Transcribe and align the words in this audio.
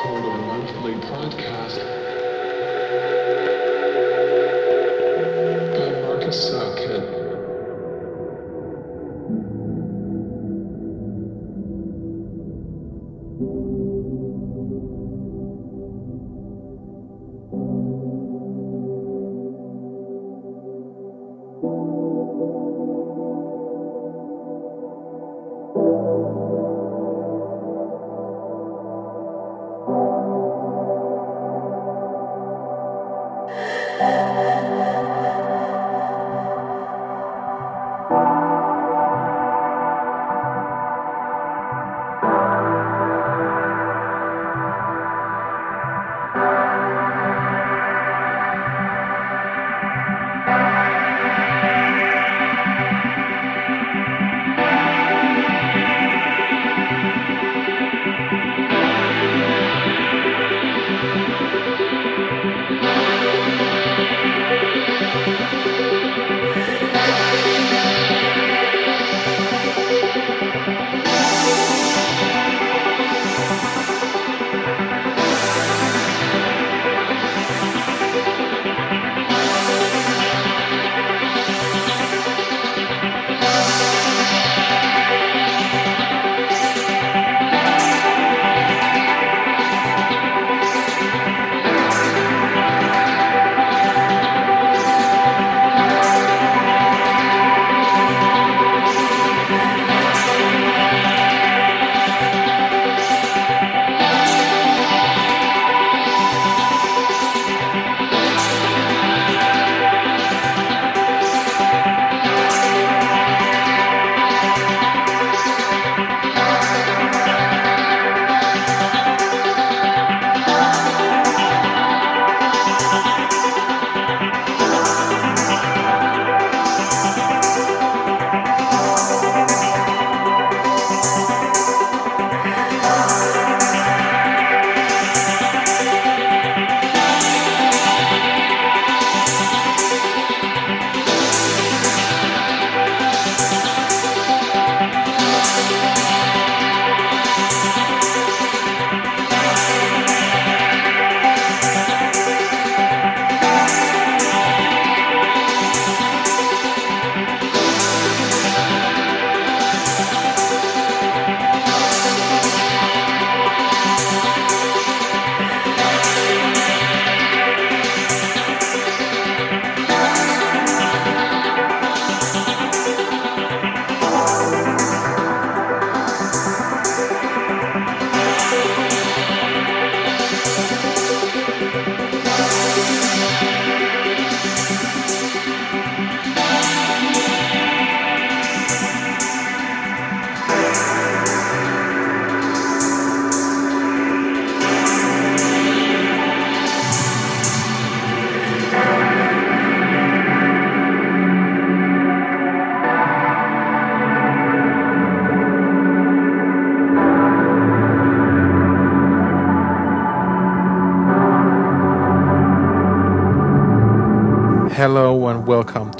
called 0.00 0.24
a 0.24 0.38
monthly 0.46 0.94
podcast 0.94 1.76
by 5.76 5.90
Marcus 6.00 6.48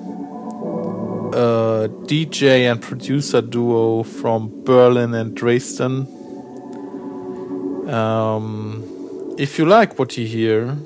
a 1.35 1.89
DJ 2.07 2.71
and 2.71 2.81
producer 2.81 3.43
duo 3.43 4.05
from 4.05 4.63
Berlin 4.63 5.15
and 5.15 5.35
Dresden. 5.35 6.07
Um, 7.91 8.85
if 9.37 9.59
you 9.59 9.67
like 9.67 9.99
what 9.99 10.17
you 10.17 10.25
hear, 10.25 10.77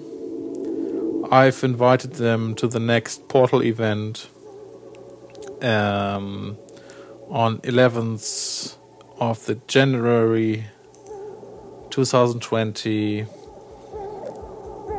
I've 1.30 1.62
invited 1.62 2.14
them 2.14 2.54
to 2.54 2.66
the 2.66 2.80
next 2.80 3.28
Portal 3.28 3.62
event 3.62 4.30
um, 5.60 6.56
on 7.28 7.58
11th 7.58 8.78
of 9.18 9.44
the 9.44 9.56
January 9.66 10.64
2020 11.92 13.26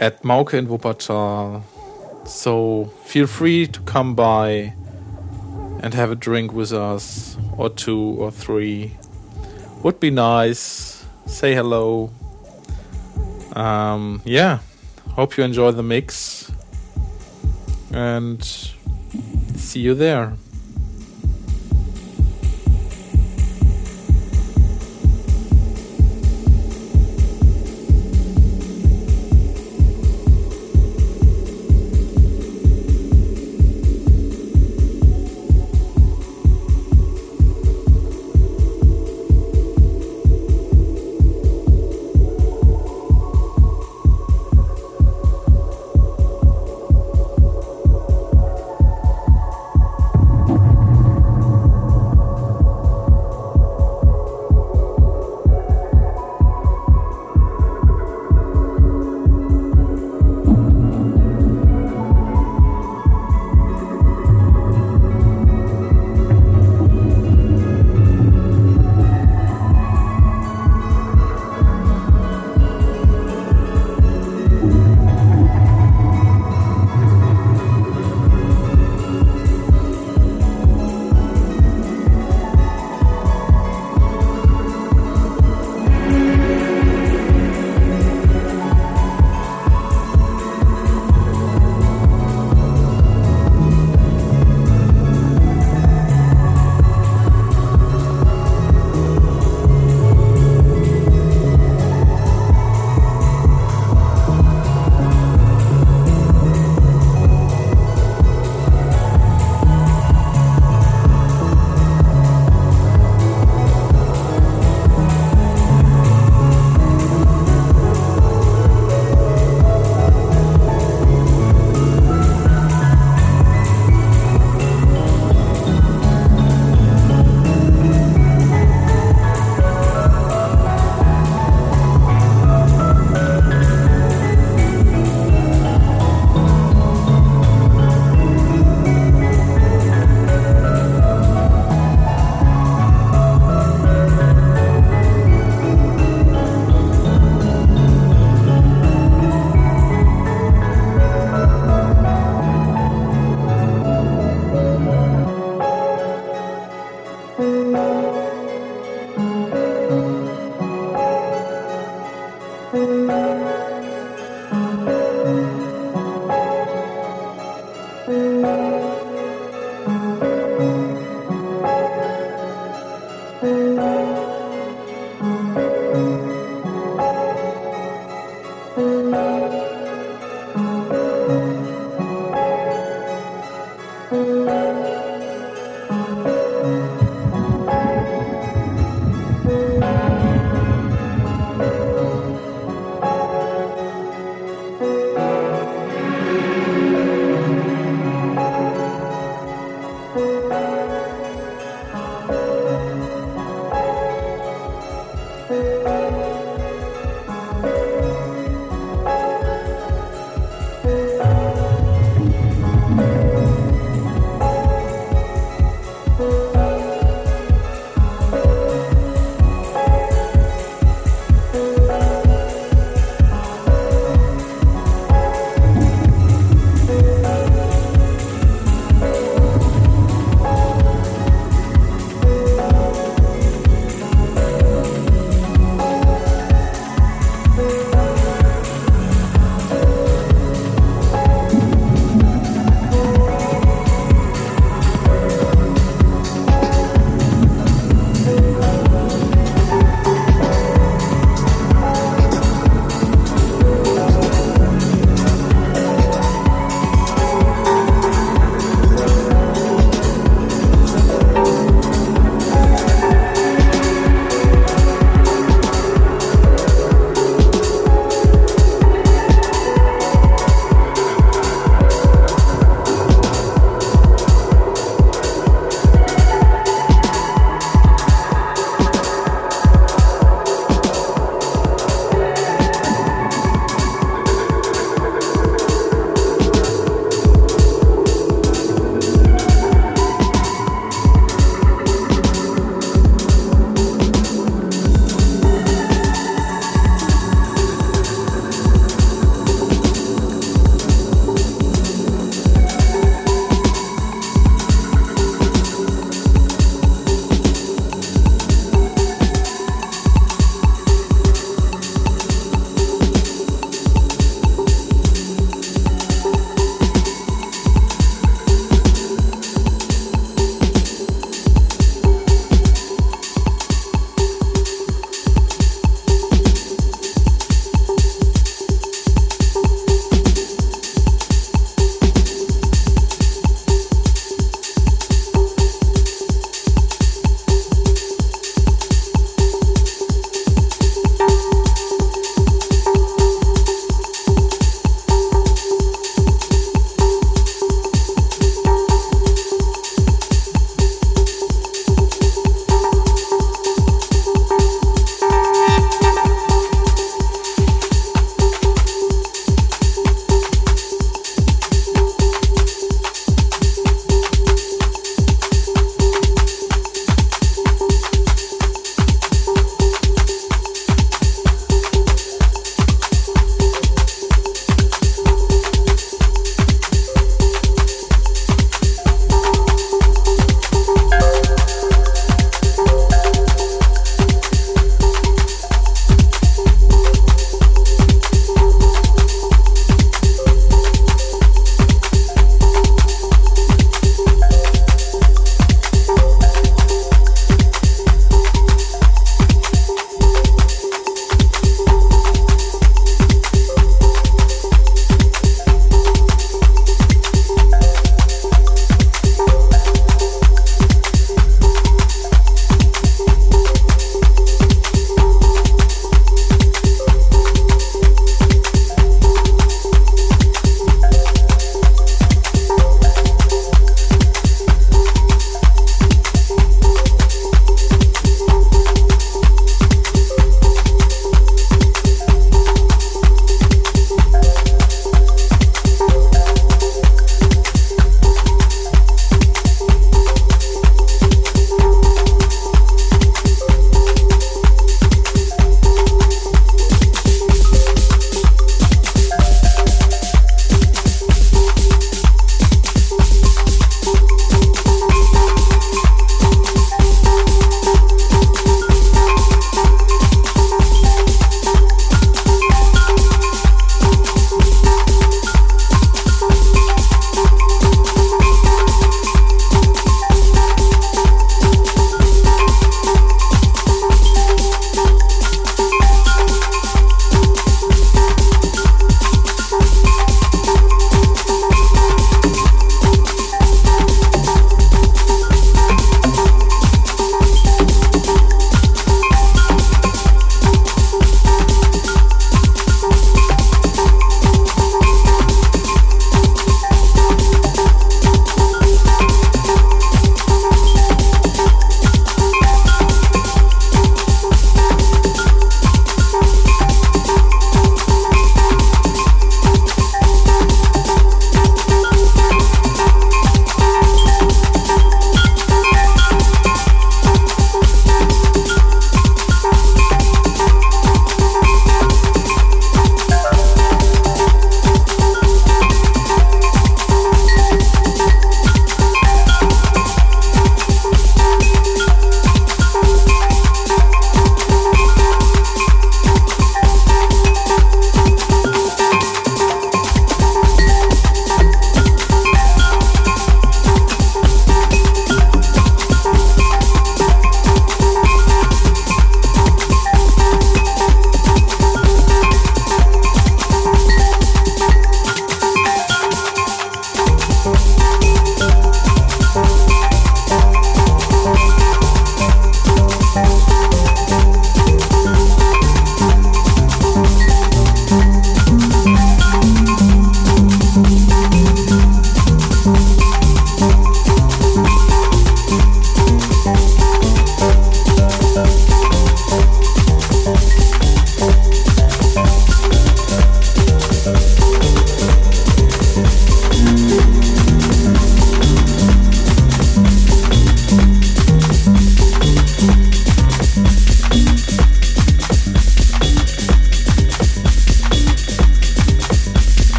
at 0.00 0.22
Mauke 0.24 0.54
in 0.54 0.66
Wuppertal. 0.66 1.62
So 2.26 2.86
feel 3.04 3.28
free 3.28 3.68
to 3.68 3.80
come 3.82 4.16
by 4.16 4.74
and 5.82 5.94
have 5.94 6.10
a 6.10 6.16
drink 6.16 6.52
with 6.52 6.72
us, 6.72 7.36
or 7.56 7.70
two 7.70 8.16
or 8.18 8.32
three. 8.32 8.96
Would 9.84 10.00
be 10.00 10.10
nice. 10.10 11.06
Say 11.26 11.54
hello. 11.54 12.10
Um, 13.52 14.20
yeah, 14.24 14.58
hope 15.10 15.36
you 15.36 15.44
enjoy 15.44 15.70
the 15.70 15.84
mix 15.84 16.50
and 17.92 18.44
see 19.54 19.80
you 19.80 19.94
there. 19.94 20.34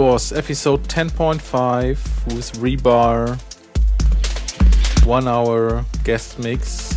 Was 0.00 0.32
episode 0.32 0.82
10.5 0.84 2.34
with 2.34 2.52
Rebar, 2.54 3.36
one 5.04 5.28
hour 5.28 5.84
guest 6.04 6.38
mix. 6.38 6.94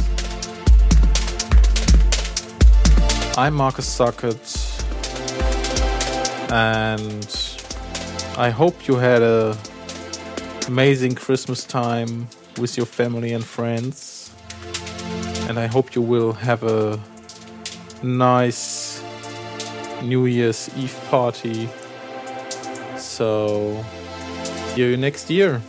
I'm 3.38 3.56
Marcus 3.56 3.86
Socket, 3.86 4.40
and 6.50 7.28
I 8.38 8.50
hope 8.50 8.88
you 8.88 8.96
had 8.96 9.22
a 9.22 9.58
amazing 10.68 11.16
Christmas 11.16 11.66
time 11.66 12.30
with 12.58 12.78
your 12.78 12.86
family 12.86 13.34
and 13.34 13.44
friends. 13.44 14.32
And 15.50 15.60
I 15.60 15.66
hope 15.66 15.94
you 15.94 16.02
will 16.02 16.32
have 16.32 16.64
a 16.64 16.98
nice 18.02 19.04
New 20.02 20.26
Year's 20.26 20.70
Eve 20.78 20.98
party. 21.10 21.68
So, 23.14 23.86
see 24.74 24.82
you 24.82 24.98
next 24.98 25.30
year. 25.30 25.62